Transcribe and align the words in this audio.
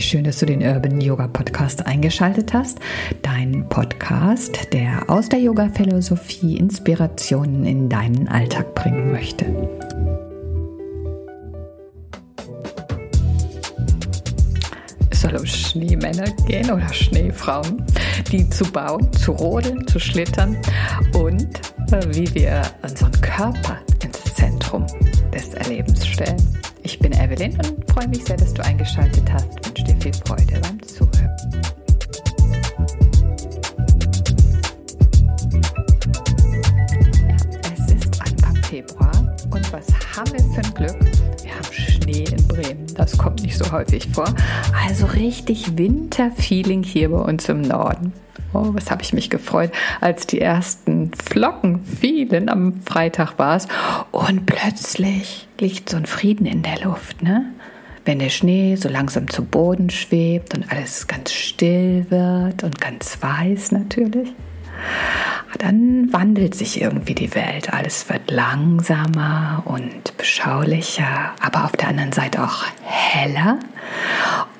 Wie 0.00 0.04
schön, 0.04 0.24
dass 0.24 0.38
du 0.38 0.46
den 0.46 0.62
Urban 0.62 0.98
Yoga 0.98 1.28
Podcast 1.28 1.84
eingeschaltet 1.84 2.54
hast. 2.54 2.78
Dein 3.20 3.68
Podcast, 3.68 4.72
der 4.72 5.02
aus 5.10 5.28
der 5.28 5.40
Yoga-Philosophie 5.40 6.56
Inspirationen 6.56 7.66
in 7.66 7.90
deinen 7.90 8.26
Alltag 8.26 8.74
bringen 8.74 9.12
möchte. 9.12 9.44
Es 15.10 15.20
soll 15.20 15.36
um 15.36 15.44
Schneemänner 15.44 16.30
gehen 16.46 16.70
oder 16.70 16.88
Schneefrauen, 16.94 17.84
die 18.32 18.48
zu 18.48 18.64
bauen, 18.72 19.12
zu 19.12 19.32
rodeln, 19.32 19.86
zu 19.86 20.00
schlittern 20.00 20.56
und 21.12 21.60
äh, 21.92 22.00
wie 22.14 22.34
wir 22.34 22.62
unseren 22.82 23.12
Körper 23.20 23.76
ins 24.02 24.34
Zentrum 24.34 24.86
des 25.34 25.52
Erlebens 25.52 26.06
stellen. 26.06 26.40
Ich 26.82 26.98
bin 26.98 27.12
Evelyn 27.12 27.54
und 27.56 27.90
freue 27.92 28.08
mich 28.08 28.24
sehr, 28.24 28.38
dass 28.38 28.54
du 28.54 28.64
eingeschaltet 28.64 29.30
hast. 29.30 29.59
Viel 30.00 30.12
Freude 30.26 30.58
beim 30.62 30.82
Zuhören. 30.82 31.36
Es 37.70 37.92
ist 37.92 38.20
Anfang 38.22 38.56
Februar 38.62 39.10
und 39.50 39.72
was 39.72 39.88
haben 40.16 40.32
wir 40.32 40.40
für 40.54 40.62
ein 40.64 40.74
Glück? 40.74 40.96
Wir 41.42 41.54
haben 41.54 41.70
Schnee 41.70 42.24
in 42.24 42.48
Bremen. 42.48 42.86
Das 42.94 43.18
kommt 43.18 43.42
nicht 43.42 43.58
so 43.58 43.70
häufig 43.70 44.08
vor. 44.12 44.32
Also 44.86 45.04
richtig 45.04 45.76
Winterfeeling 45.76 46.82
hier 46.82 47.10
bei 47.10 47.18
uns 47.18 47.50
im 47.50 47.60
Norden. 47.60 48.14
Oh, 48.54 48.70
was 48.72 48.90
habe 48.90 49.02
ich 49.02 49.12
mich 49.12 49.28
gefreut, 49.28 49.70
als 50.00 50.26
die 50.26 50.40
ersten 50.40 51.12
Flocken 51.12 51.84
fielen. 51.84 52.48
Am 52.48 52.80
Freitag 52.82 53.38
war 53.38 53.56
es. 53.56 53.68
Und 54.12 54.46
plötzlich 54.46 55.46
liegt 55.58 55.90
so 55.90 55.98
ein 55.98 56.06
Frieden 56.06 56.46
in 56.46 56.62
der 56.62 56.80
Luft, 56.80 57.22
ne? 57.22 57.52
Wenn 58.04 58.18
der 58.18 58.30
Schnee 58.30 58.76
so 58.76 58.88
langsam 58.88 59.28
zu 59.28 59.44
Boden 59.44 59.90
schwebt 59.90 60.56
und 60.56 60.70
alles 60.70 61.06
ganz 61.06 61.32
still 61.32 62.06
wird 62.10 62.62
und 62.62 62.80
ganz 62.80 63.18
weiß 63.20 63.72
natürlich 63.72 64.32
dann 65.58 66.12
wandelt 66.12 66.54
sich 66.54 66.80
irgendwie 66.80 67.14
die 67.14 67.34
Welt. 67.34 67.72
Alles 67.72 68.08
wird 68.08 68.30
langsamer 68.30 69.62
und 69.66 70.16
beschaulicher, 70.16 71.34
aber 71.40 71.64
auf 71.64 71.72
der 71.72 71.88
anderen 71.88 72.12
Seite 72.12 72.42
auch 72.42 72.64
heller. 72.82 73.58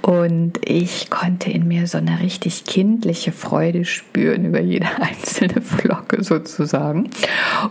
Und 0.02 0.58
ich 0.64 1.10
konnte 1.10 1.50
in 1.50 1.68
mir 1.68 1.86
so 1.86 1.98
eine 1.98 2.20
richtig 2.20 2.64
kindliche 2.64 3.32
Freude 3.32 3.84
spüren 3.84 4.46
über 4.46 4.60
jede 4.60 4.86
einzelne 5.00 5.60
Flocke 5.60 6.22
sozusagen. 6.22 7.10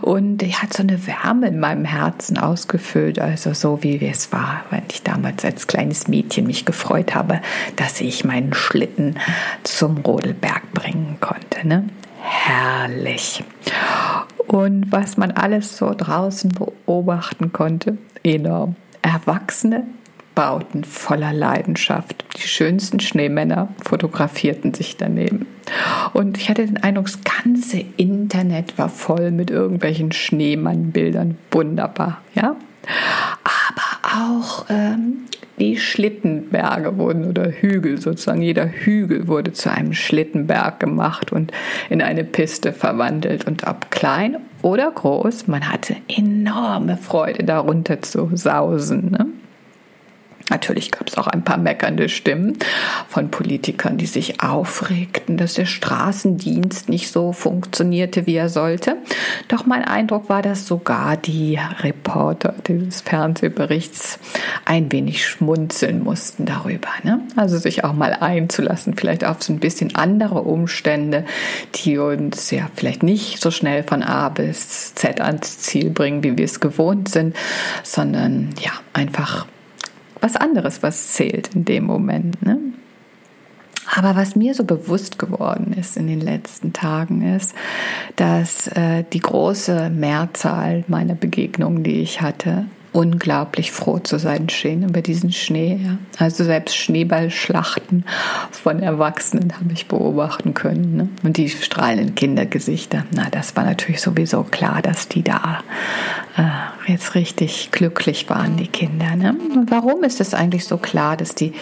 Und 0.00 0.38
die 0.38 0.54
hat 0.54 0.72
so 0.72 0.82
eine 0.82 1.06
Wärme 1.06 1.48
in 1.48 1.60
meinem 1.60 1.84
Herzen 1.84 2.38
ausgefüllt, 2.38 3.18
also 3.18 3.52
so 3.52 3.82
wie 3.82 4.04
es 4.04 4.32
war, 4.32 4.64
wenn 4.70 4.82
ich 4.90 5.02
damals 5.02 5.44
als 5.44 5.66
kleines 5.66 6.08
Mädchen 6.08 6.46
mich 6.46 6.64
gefreut 6.64 7.14
habe, 7.14 7.40
dass 7.76 8.00
ich 8.00 8.24
meinen 8.24 8.54
Schlitten 8.54 9.16
zum 9.64 9.98
Rodelberg 9.98 10.72
bringen 10.72 11.18
konnte. 11.20 11.66
Ne? 11.66 11.84
herrlich. 12.30 13.42
Und 14.46 14.90
was 14.90 15.16
man 15.16 15.30
alles 15.32 15.76
so 15.76 15.94
draußen 15.96 16.50
beobachten 16.50 17.52
konnte, 17.52 17.98
enorm. 18.22 18.76
Erwachsene 19.02 19.86
bauten 20.40 20.84
voller 20.84 21.34
Leidenschaft. 21.34 22.24
Die 22.38 22.48
schönsten 22.48 22.98
Schneemänner 22.98 23.68
fotografierten 23.84 24.72
sich 24.72 24.96
daneben. 24.96 25.46
Und 26.14 26.38
ich 26.38 26.48
hatte 26.48 26.64
den 26.64 26.78
Eindruck, 26.78 27.08
das 27.08 27.18
ganze 27.22 27.84
Internet 27.98 28.78
war 28.78 28.88
voll 28.88 29.32
mit 29.32 29.50
irgendwelchen 29.50 30.12
Schneemannbildern. 30.12 31.36
Wunderbar, 31.50 32.22
ja. 32.34 32.56
Aber 33.44 34.30
auch 34.30 34.64
ähm, 34.70 35.26
die 35.58 35.76
Schlittenberge 35.76 36.96
wurden 36.96 37.28
oder 37.28 37.50
Hügel 37.50 38.00
sozusagen. 38.00 38.40
Jeder 38.40 38.66
Hügel 38.66 39.28
wurde 39.28 39.52
zu 39.52 39.70
einem 39.70 39.92
Schlittenberg 39.92 40.80
gemacht 40.80 41.32
und 41.32 41.52
in 41.90 42.00
eine 42.00 42.24
Piste 42.24 42.72
verwandelt. 42.72 43.46
Und 43.46 43.66
ob 43.66 43.90
klein 43.90 44.38
oder 44.62 44.90
groß, 44.90 45.48
man 45.48 45.70
hatte 45.70 45.96
enorme 46.08 46.96
Freude 46.96 47.44
darunter 47.44 48.00
zu 48.00 48.30
sausen. 48.32 49.10
Ne? 49.10 49.26
Natürlich 50.50 50.90
gab 50.90 51.08
es 51.08 51.16
auch 51.16 51.28
ein 51.28 51.44
paar 51.44 51.56
meckernde 51.56 52.08
Stimmen 52.08 52.58
von 53.08 53.30
Politikern, 53.30 53.96
die 53.96 54.06
sich 54.06 54.42
aufregten, 54.42 55.36
dass 55.36 55.54
der 55.54 55.66
Straßendienst 55.66 56.88
nicht 56.88 57.10
so 57.10 57.32
funktionierte, 57.32 58.26
wie 58.26 58.34
er 58.34 58.48
sollte. 58.48 58.96
Doch 59.48 59.64
mein 59.64 59.84
Eindruck 59.84 60.28
war, 60.28 60.42
dass 60.42 60.66
sogar 60.66 61.16
die 61.16 61.58
Reporter 61.80 62.54
dieses 62.66 63.00
Fernsehberichts 63.00 64.18
ein 64.64 64.90
wenig 64.90 65.24
schmunzeln 65.24 66.02
mussten 66.02 66.46
darüber. 66.46 66.88
Ne? 67.04 67.20
Also 67.36 67.56
sich 67.58 67.84
auch 67.84 67.92
mal 67.92 68.12
einzulassen, 68.12 68.94
vielleicht 68.94 69.24
auf 69.24 69.42
so 69.42 69.52
ein 69.52 69.60
bisschen 69.60 69.94
andere 69.94 70.42
Umstände, 70.42 71.24
die 71.76 71.98
uns 71.98 72.50
ja 72.50 72.68
vielleicht 72.74 73.02
nicht 73.02 73.40
so 73.40 73.52
schnell 73.52 73.84
von 73.84 74.02
A 74.02 74.28
bis 74.28 74.94
Z 74.94 75.20
ans 75.20 75.60
Ziel 75.60 75.90
bringen, 75.90 76.24
wie 76.24 76.36
wir 76.36 76.44
es 76.44 76.58
gewohnt 76.58 77.08
sind, 77.08 77.36
sondern 77.84 78.50
ja, 78.60 78.72
einfach 78.92 79.46
was 80.20 80.36
anderes, 80.36 80.82
was 80.82 81.12
zählt 81.12 81.54
in 81.54 81.64
dem 81.64 81.84
Moment. 81.84 82.42
Ne? 82.42 82.58
Aber 83.92 84.14
was 84.14 84.36
mir 84.36 84.54
so 84.54 84.64
bewusst 84.64 85.18
geworden 85.18 85.74
ist 85.78 85.96
in 85.96 86.06
den 86.06 86.20
letzten 86.20 86.72
Tagen 86.72 87.22
ist, 87.34 87.54
dass 88.16 88.68
äh, 88.68 89.04
die 89.12 89.20
große 89.20 89.90
Mehrzahl 89.90 90.84
meiner 90.86 91.14
Begegnungen, 91.14 91.82
die 91.82 92.00
ich 92.00 92.20
hatte, 92.20 92.66
unglaublich 92.92 93.70
froh 93.72 93.98
zu 93.98 94.18
sein 94.18 94.48
schien 94.48 94.88
über 94.88 95.00
diesen 95.00 95.32
Schnee. 95.32 95.80
Ja. 95.82 95.98
Also 96.18 96.44
selbst 96.44 96.76
Schneeballschlachten 96.76 98.04
von 98.50 98.80
Erwachsenen 98.80 99.52
habe 99.56 99.72
ich 99.72 99.86
beobachten 99.86 100.54
können. 100.54 100.96
Ne? 100.96 101.08
Und 101.22 101.36
die 101.36 101.48
strahlenden 101.48 102.14
Kindergesichter, 102.14 103.04
na, 103.12 103.28
das 103.30 103.54
war 103.56 103.64
natürlich 103.64 104.00
sowieso 104.00 104.42
klar, 104.42 104.82
dass 104.82 105.08
die 105.08 105.22
da 105.22 105.62
äh, 106.36 106.42
jetzt 106.90 107.14
richtig 107.14 107.70
glücklich 107.70 108.28
waren, 108.28 108.56
die 108.56 108.66
Kinder. 108.66 109.16
Ne? 109.16 109.36
Warum 109.68 110.02
ist 110.04 110.20
es 110.20 110.34
eigentlich 110.34 110.64
so 110.64 110.76
klar, 110.76 111.16
dass 111.16 111.34
die 111.34 111.52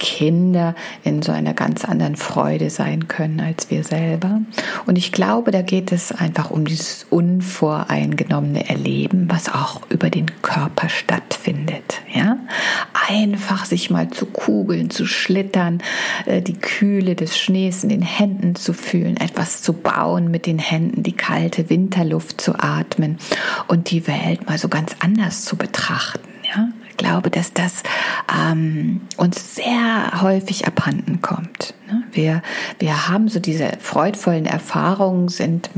Kinder 0.00 0.74
in 1.04 1.22
so 1.22 1.30
einer 1.30 1.54
ganz 1.54 1.84
anderen 1.84 2.16
Freude 2.16 2.70
sein 2.70 3.06
können 3.06 3.38
als 3.38 3.70
wir 3.70 3.84
selber. 3.84 4.40
Und 4.86 4.96
ich 4.96 5.12
glaube, 5.12 5.52
da 5.52 5.62
geht 5.62 5.92
es 5.92 6.10
einfach 6.10 6.50
um 6.50 6.64
dieses 6.64 7.06
unvoreingenommene 7.10 8.68
Erleben, 8.68 9.28
was 9.30 9.48
auch 9.48 9.82
über 9.90 10.10
den 10.10 10.26
Körper 10.42 10.88
stattfindet. 10.88 12.00
Einfach 13.10 13.64
sich 13.64 13.90
mal 13.90 14.10
zu 14.10 14.26
kugeln, 14.26 14.90
zu 14.90 15.04
schlittern, 15.04 15.82
äh, 16.26 16.40
die 16.42 16.58
Kühle 16.58 17.16
des 17.16 17.38
Schnees 17.38 17.82
in 17.82 17.88
den 17.88 18.02
Händen 18.02 18.54
zu 18.54 18.72
fühlen, 18.72 19.16
etwas 19.16 19.62
zu 19.62 19.72
bauen 19.72 20.30
mit 20.30 20.46
den 20.46 20.58
Händen, 20.58 21.02
die 21.02 21.16
kalte 21.16 21.70
Winterluft 21.70 22.40
zu 22.40 22.54
atmen 22.58 23.18
und 23.66 23.90
die 23.90 24.06
Welt 24.06 24.46
mal 24.46 24.58
so 24.58 24.68
ganz 24.68 24.94
anders 25.00 25.44
zu 25.44 25.56
betrachten. 25.56 26.28
Ja, 26.54 26.68
glaube, 27.00 27.30
dass 27.30 27.52
das 27.54 27.82
ähm, 28.32 29.00
uns 29.16 29.54
sehr 29.54 30.20
häufig 30.20 30.66
abhanden 30.66 31.22
kommt. 31.22 31.74
Ne? 31.88 32.04
Wir, 32.12 32.42
wir 32.78 33.08
haben 33.08 33.28
so 33.28 33.40
diese 33.40 33.72
freudvollen 33.80 34.44
Erfahrungen, 34.46 35.28
sind 35.28 35.70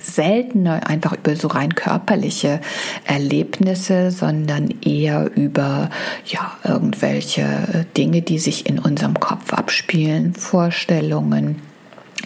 seltener 0.00 0.86
einfach 0.88 1.12
über 1.12 1.36
so 1.36 1.48
rein 1.48 1.74
körperliche 1.74 2.60
Erlebnisse, 3.04 4.10
sondern 4.10 4.74
eher 4.82 5.30
über 5.34 5.90
ja 6.26 6.52
irgendwelche 6.64 7.86
Dinge, 7.96 8.22
die 8.22 8.38
sich 8.38 8.66
in 8.66 8.78
unserem 8.78 9.18
Kopf 9.20 9.52
abspielen, 9.52 10.34
Vorstellungen 10.34 11.62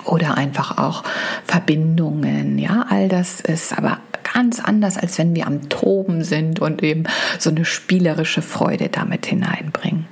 oder 0.04 0.36
einfach 0.36 0.78
auch 0.78 1.02
Verbindungen. 1.46 2.58
Ja, 2.58 2.86
all 2.88 3.08
das 3.08 3.40
ist 3.40 3.76
aber 3.76 3.98
ganz 4.34 4.60
anders, 4.60 4.98
als 4.98 5.16
wenn 5.18 5.34
wir 5.34 5.46
am 5.46 5.68
Toben 5.68 6.24
sind 6.24 6.60
und 6.60 6.82
eben 6.82 7.04
so 7.38 7.50
eine 7.50 7.64
spielerische 7.64 8.42
Freude 8.42 8.88
damit 8.88 9.26
hineinbringen. 9.26 10.06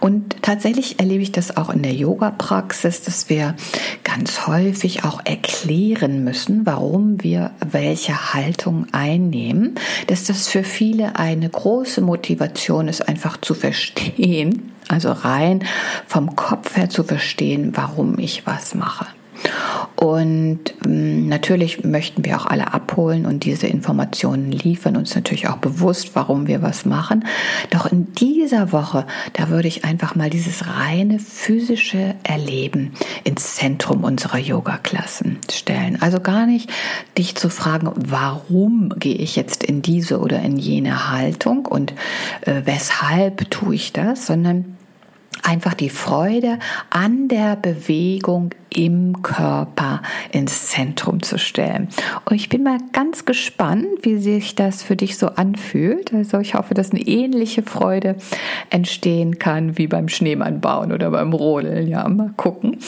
Und 0.00 0.42
tatsächlich 0.42 1.00
erlebe 1.00 1.22
ich 1.22 1.32
das 1.32 1.56
auch 1.56 1.70
in 1.70 1.82
der 1.82 1.92
Yoga-Praxis, 1.92 3.02
dass 3.02 3.28
wir 3.28 3.54
ganz 4.04 4.46
häufig 4.46 5.04
auch 5.04 5.20
erklären 5.24 6.22
müssen, 6.24 6.64
warum 6.64 7.22
wir 7.22 7.50
welche 7.68 8.32
Haltung 8.32 8.86
einnehmen, 8.92 9.74
dass 10.06 10.24
das 10.24 10.48
für 10.48 10.62
viele 10.62 11.16
eine 11.16 11.48
große 11.48 12.00
Motivation 12.00 12.86
ist, 12.86 13.08
einfach 13.08 13.38
zu 13.40 13.54
verstehen, 13.54 14.72
also 14.88 15.10
rein 15.10 15.64
vom 16.06 16.36
Kopf 16.36 16.76
her 16.76 16.88
zu 16.90 17.02
verstehen, 17.02 17.72
warum 17.74 18.18
ich 18.18 18.46
was 18.46 18.74
mache. 18.74 19.06
Und 19.96 20.74
ähm, 20.84 21.28
natürlich 21.28 21.84
möchten 21.84 22.24
wir 22.24 22.36
auch 22.36 22.46
alle 22.46 22.74
abholen 22.74 23.26
und 23.26 23.44
diese 23.44 23.66
Informationen 23.66 24.52
liefern, 24.52 24.96
uns 24.96 25.14
natürlich 25.14 25.48
auch 25.48 25.58
bewusst, 25.58 26.10
warum 26.14 26.46
wir 26.46 26.62
was 26.62 26.84
machen. 26.84 27.24
Doch 27.70 27.86
in 27.86 28.12
dieser 28.14 28.72
Woche, 28.72 29.06
da 29.34 29.48
würde 29.48 29.68
ich 29.68 29.84
einfach 29.84 30.14
mal 30.14 30.30
dieses 30.30 30.66
reine 30.66 31.18
physische 31.18 32.14
Erleben 32.22 32.92
ins 33.24 33.54
Zentrum 33.56 34.04
unserer 34.04 34.38
Yoga-Klassen 34.38 35.38
stellen. 35.50 36.00
Also 36.02 36.20
gar 36.20 36.46
nicht 36.46 36.70
dich 37.16 37.36
zu 37.36 37.48
fragen, 37.48 37.90
warum 37.94 38.92
gehe 38.98 39.16
ich 39.16 39.36
jetzt 39.36 39.62
in 39.62 39.80
diese 39.80 40.18
oder 40.18 40.40
in 40.40 40.56
jene 40.56 41.10
Haltung 41.10 41.66
und 41.66 41.92
äh, 42.42 42.62
weshalb 42.64 43.50
tue 43.50 43.76
ich 43.76 43.92
das, 43.92 44.26
sondern 44.26 44.76
einfach 45.44 45.74
die 45.74 45.90
Freude 45.90 46.58
an 46.90 47.28
der 47.28 47.56
Bewegung 47.56 48.50
im 48.74 49.22
Körper 49.22 50.02
ins 50.32 50.68
Zentrum 50.68 51.22
zu 51.22 51.38
stellen. 51.38 51.88
Und 52.24 52.36
ich 52.36 52.48
bin 52.48 52.64
mal 52.64 52.78
ganz 52.92 53.24
gespannt, 53.24 53.86
wie 54.02 54.18
sich 54.18 54.54
das 54.54 54.82
für 54.82 54.96
dich 54.96 55.16
so 55.16 55.28
anfühlt. 55.28 56.12
Also 56.12 56.38
ich 56.40 56.54
hoffe, 56.54 56.74
dass 56.74 56.90
eine 56.90 57.00
ähnliche 57.00 57.62
Freude 57.62 58.16
entstehen 58.70 59.38
kann 59.38 59.78
wie 59.78 59.86
beim 59.86 60.08
Schneemann 60.08 60.60
bauen 60.60 60.92
oder 60.92 61.10
beim 61.10 61.32
Rodeln. 61.32 61.86
Ja, 61.86 62.08
mal 62.08 62.32
gucken. 62.36 62.78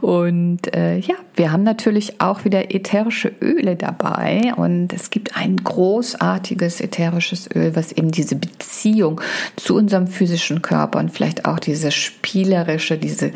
Und 0.00 0.74
äh, 0.74 0.98
ja, 0.98 1.14
wir 1.34 1.52
haben 1.52 1.62
natürlich 1.62 2.20
auch 2.20 2.44
wieder 2.44 2.74
ätherische 2.74 3.32
Öle 3.40 3.76
dabei 3.76 4.52
und 4.56 4.92
es 4.92 5.10
gibt 5.10 5.36
ein 5.36 5.56
großartiges 5.56 6.80
ätherisches 6.80 7.48
Öl, 7.54 7.76
was 7.76 7.92
eben 7.92 8.10
diese 8.10 8.36
Beziehung 8.36 9.20
zu 9.54 9.76
unserem 9.76 10.08
physischen 10.08 10.62
Körper 10.62 10.98
und 10.98 11.10
vielleicht 11.10 11.44
auch 11.44 11.58
diese 11.58 11.92
spielerische, 12.06 12.98
diese 12.98 13.32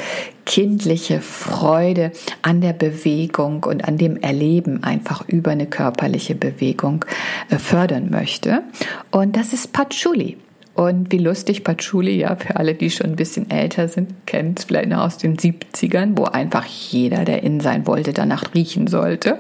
kindliche 0.47 1.21
Freude 1.21 2.13
an 2.43 2.61
der 2.61 2.73
Bewegung 2.73 3.65
und 3.65 3.87
an 3.87 3.99
dem 3.99 4.17
Erleben 4.17 4.83
einfach 4.83 5.29
über 5.29 5.51
eine 5.51 5.67
körperliche 5.67 6.35
Bewegung 6.35 7.05
äh, 7.51 7.59
fördern 7.59 8.11
möchte. 8.11 8.63
Und 9.11 9.37
das 9.37 9.53
ist 9.53 9.73
Patchouli. 9.73 10.39
Und 10.75 11.13
wie 11.13 11.19
lustig 11.19 11.63
Patchouli, 11.63 12.19
ja, 12.21 12.37
für 12.37 12.57
alle, 12.57 12.75
die 12.75 12.91
schon 12.91 13.09
ein 13.09 13.17
bisschen 13.17 13.51
älter 13.51 13.89
sind, 13.89 14.15
kennt 14.27 14.61
es 14.61 14.65
vielleicht 14.65 14.89
noch 14.89 15.01
aus 15.05 15.19
den 15.19 15.37
70ern, 15.37 16.17
wo 16.17 16.25
einfach 16.25 16.65
jeder, 16.65 17.25
der 17.25 17.43
in 17.43 17.61
sein 17.61 17.87
wollte, 17.87 18.13
danach 18.13 18.55
riechen 18.55 18.87
sollte. 18.87 19.39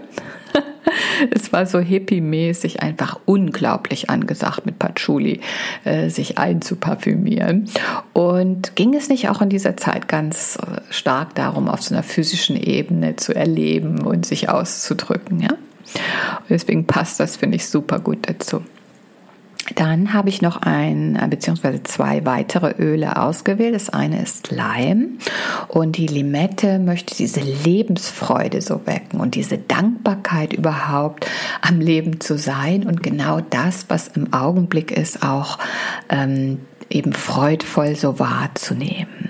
es 1.30 1.52
war 1.52 1.66
so 1.66 1.78
hippie-mäßig 1.78 2.82
einfach 2.82 3.18
unglaublich 3.24 4.10
angesagt 4.10 4.66
mit 4.66 4.78
Patchouli, 4.78 5.40
äh, 5.84 6.08
sich 6.08 6.38
einzuparfümieren. 6.38 7.68
Und 8.12 8.76
ging 8.76 8.94
es 8.94 9.08
nicht 9.08 9.28
auch 9.28 9.42
in 9.42 9.48
dieser 9.48 9.76
Zeit 9.76 10.08
ganz 10.08 10.56
äh, 10.56 10.80
stark 10.90 11.34
darum, 11.34 11.68
auf 11.68 11.82
so 11.82 11.94
einer 11.94 12.02
physischen 12.02 12.56
Ebene 12.56 13.16
zu 13.16 13.34
erleben 13.34 14.00
und 14.00 14.26
sich 14.26 14.48
auszudrücken, 14.48 15.40
ja? 15.40 15.50
Und 15.50 16.50
deswegen 16.50 16.86
passt 16.86 17.18
das, 17.18 17.36
finde 17.36 17.56
ich, 17.56 17.66
super 17.66 17.98
gut 17.98 18.28
dazu. 18.28 18.62
Dann 19.74 20.12
habe 20.12 20.28
ich 20.28 20.42
noch 20.42 20.56
ein 20.62 21.16
äh, 21.16 21.26
beziehungsweise 21.28 21.82
zwei 21.82 22.24
weitere 22.24 22.74
Öle 22.78 23.16
ausgewählt. 23.16 23.74
Das 23.74 23.90
eine 23.90 24.22
ist 24.22 24.50
Leim 24.50 25.18
und 25.68 25.96
die 25.96 26.06
Limette 26.06 26.78
möchte 26.78 27.14
diese 27.16 27.40
Lebensfreude 27.40 28.60
so 28.60 28.86
wecken 28.86 29.20
und 29.20 29.34
diese 29.34 29.58
Dankbarkeit 29.58 30.52
überhaupt 30.52 31.26
am 31.62 31.80
Leben 31.80 32.20
zu 32.20 32.38
sein 32.38 32.86
und 32.86 33.02
genau 33.02 33.40
das, 33.40 33.86
was 33.88 34.08
im 34.08 34.32
Augenblick 34.32 34.90
ist, 34.90 35.22
auch 35.22 35.58
ähm, 36.08 36.58
eben 36.88 37.12
freudvoll 37.12 37.94
so 37.96 38.18
wahrzunehmen. 38.18 39.29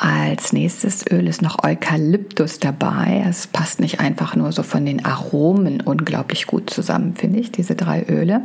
Als 0.00 0.52
nächstes 0.52 1.04
Öl 1.10 1.28
ist 1.28 1.42
noch 1.42 1.62
Eukalyptus 1.62 2.58
dabei. 2.58 3.24
Es 3.28 3.46
passt 3.46 3.80
nicht 3.80 4.00
einfach 4.00 4.36
nur 4.36 4.52
so 4.52 4.62
von 4.62 4.84
den 4.84 5.04
Aromen 5.04 5.80
unglaublich 5.80 6.46
gut 6.46 6.70
zusammen, 6.70 7.14
finde 7.16 7.40
ich, 7.40 7.52
diese 7.52 7.74
drei 7.74 8.04
Öle, 8.08 8.42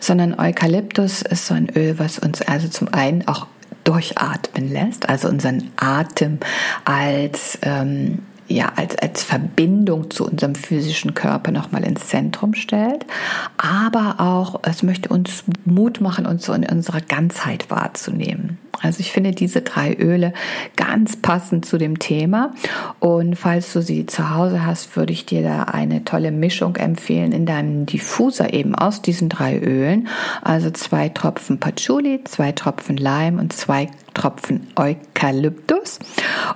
sondern 0.00 0.38
Eukalyptus 0.38 1.22
ist 1.22 1.46
so 1.46 1.54
ein 1.54 1.68
Öl, 1.74 1.98
was 1.98 2.18
uns 2.18 2.42
also 2.42 2.68
zum 2.68 2.88
einen 2.92 3.26
auch 3.26 3.46
durchatmen 3.84 4.70
lässt, 4.70 5.08
also 5.08 5.28
unseren 5.28 5.70
Atem 5.76 6.38
als 6.84 7.58
ähm, 7.62 8.20
ja, 8.48 8.72
als, 8.76 8.96
als 8.98 9.22
Verbindung 9.22 10.10
zu 10.10 10.26
unserem 10.26 10.54
physischen 10.54 11.14
Körper 11.14 11.52
nochmal 11.52 11.84
ins 11.84 12.08
Zentrum 12.08 12.54
stellt, 12.54 13.06
aber 13.56 14.16
auch, 14.18 14.60
es 14.62 14.82
möchte 14.82 15.08
uns 15.08 15.44
Mut 15.64 16.00
machen, 16.00 16.26
uns 16.26 16.44
so 16.44 16.52
in 16.52 16.64
unserer 16.64 17.00
Ganzheit 17.00 17.70
wahrzunehmen. 17.70 18.58
Also 18.82 19.00
ich 19.00 19.12
finde 19.12 19.30
diese 19.30 19.62
drei 19.62 19.94
Öle 19.94 20.32
ganz 20.76 21.16
passend 21.16 21.64
zu 21.64 21.78
dem 21.78 21.98
Thema. 21.98 22.52
Und 22.98 23.36
falls 23.36 23.72
du 23.72 23.80
sie 23.80 24.06
zu 24.06 24.34
Hause 24.34 24.66
hast, 24.66 24.96
würde 24.96 25.12
ich 25.12 25.24
dir 25.24 25.42
da 25.42 25.62
eine 25.64 26.04
tolle 26.04 26.32
Mischung 26.32 26.76
empfehlen 26.76 27.32
in 27.32 27.46
deinem 27.46 27.86
Diffuser 27.86 28.52
eben 28.52 28.74
aus 28.74 29.00
diesen 29.00 29.28
drei 29.28 29.58
Ölen. 29.58 30.08
Also 30.42 30.70
zwei 30.70 31.08
Tropfen 31.08 31.60
Patchouli, 31.60 32.24
zwei 32.24 32.52
Tropfen 32.52 32.96
Leim 32.96 33.38
und 33.38 33.52
zwei 33.52 33.88
Tropfen 34.22 34.68
Eukalyptus. 34.76 35.98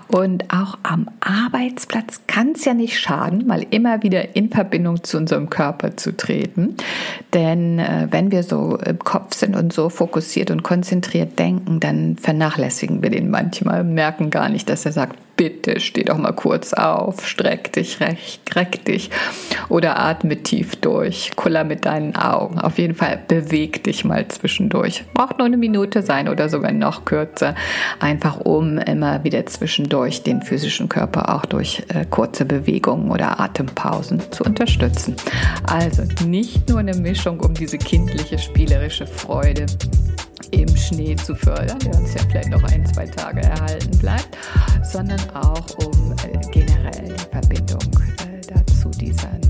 Und 0.06 0.54
auch 0.54 0.78
am 0.84 1.08
Arbeitsplatz 1.18 2.20
kann 2.28 2.52
es 2.52 2.64
ja 2.64 2.74
nicht 2.74 2.96
schaden, 2.96 3.44
mal 3.44 3.66
immer 3.70 4.04
wieder 4.04 4.36
in 4.36 4.50
Verbindung 4.50 5.02
zu 5.02 5.16
unserem 5.16 5.50
Körper 5.50 5.96
zu 5.96 6.16
treten. 6.16 6.76
Denn 7.34 7.80
äh, 7.80 8.06
wenn 8.10 8.30
wir 8.30 8.44
so 8.44 8.76
im 8.76 9.00
Kopf 9.00 9.34
sind 9.34 9.56
und 9.56 9.72
so 9.72 9.88
fokussiert 9.88 10.52
und 10.52 10.62
konzentriert 10.62 11.40
denken, 11.40 11.80
dann 11.80 12.16
vernachlässigen 12.16 13.02
wir 13.02 13.10
den 13.10 13.30
manchmal, 13.30 13.82
merken 13.82 14.30
gar 14.30 14.48
nicht, 14.48 14.68
dass 14.68 14.86
er 14.86 14.92
sagt, 14.92 15.16
bitte 15.36 15.80
steh 15.80 16.04
doch 16.04 16.18
mal 16.18 16.32
kurz 16.32 16.72
auf, 16.72 17.26
streck 17.26 17.72
dich 17.72 18.00
recht, 18.00 18.40
reck 18.56 18.84
dich 18.84 19.10
oder 19.68 19.98
atme 19.98 20.42
tief 20.42 20.76
durch, 20.76 21.32
kuller 21.36 21.64
mit 21.64 21.84
deinen 21.84 22.16
Augen. 22.16 22.58
Auf 22.58 22.78
jeden 22.78 22.94
Fall 22.94 23.20
beweg 23.28 23.84
dich 23.84 24.04
mal 24.04 24.26
zwischendurch. 24.28 25.04
Braucht 25.14 25.38
nur 25.38 25.46
eine 25.46 25.56
Minute 25.56 26.02
sein 26.02 26.28
oder 26.28 26.48
sogar 26.48 26.72
noch 26.72 27.04
kürzer, 27.04 27.54
einfach 28.00 28.40
um 28.40 28.78
immer 28.78 29.24
wieder 29.24 29.44
zwischendurch 29.46 30.22
den 30.22 30.42
physischen 30.42 30.88
Körper 30.88 31.34
auch 31.34 31.44
durch 31.44 31.84
äh, 31.88 32.04
kurze 32.08 32.44
Bewegungen 32.44 33.10
oder 33.10 33.40
Atempausen 33.40 34.20
zu 34.32 34.44
unterstützen. 34.44 35.16
Also 35.66 36.02
nicht 36.26 36.68
nur 36.68 36.80
eine 36.80 36.94
Mischung 36.94 37.40
um 37.40 37.54
diese 37.54 37.78
kindliche 37.78 38.38
spielerische 38.38 39.06
Freude 39.06 39.66
im 40.50 40.76
Schnee 40.76 41.16
zu 41.16 41.34
fördern, 41.34 41.78
der 41.80 41.98
uns 41.98 42.14
ja 42.14 42.20
vielleicht 42.30 42.50
noch 42.50 42.62
ein, 42.64 42.84
zwei 42.86 43.06
Tage 43.06 43.42
erhalten 43.42 43.98
bleibt, 43.98 44.36
sondern 44.92 45.20
auch 45.34 45.66
um 45.84 46.12
äh, 46.12 46.38
generell 46.52 47.14
die 47.14 47.30
Verbindung 47.30 47.82
äh, 48.20 48.40
dazu, 48.46 48.88
diesen 48.90 49.40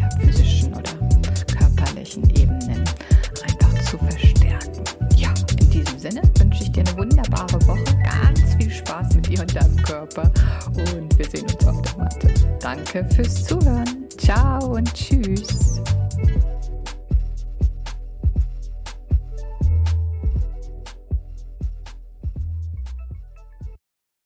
ja, 0.00 0.08
physischen 0.20 0.72
oder 0.74 0.92
körperlichen 1.58 2.28
Ebenen 2.30 2.84
einfach 3.42 3.74
zu 3.84 3.98
verstärken. 3.98 4.84
Ja, 5.16 5.30
in 5.60 5.70
diesem 5.70 5.98
Sinne 5.98 6.22
wünsche 6.38 6.62
ich 6.62 6.72
dir 6.72 6.84
eine 6.86 6.96
wunderbare 6.96 7.66
Woche, 7.66 7.84
ganz 8.02 8.54
viel 8.56 8.70
Spaß 8.70 9.14
mit 9.14 9.28
dir 9.28 9.40
und 9.40 9.54
deinem 9.54 9.76
Körper 9.82 10.30
und 10.76 11.18
wir 11.18 11.26
sehen 11.26 11.44
uns 11.44 11.66
auf 11.66 11.82
der 11.82 11.96
Matte. 11.98 12.34
Danke 12.60 13.04
fürs 13.14 13.44
Zuhören. 13.44 14.08
Ciao 14.16 14.74
und 14.76 14.92
tschüss. 14.94 15.73